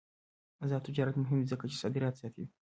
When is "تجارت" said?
0.87-1.15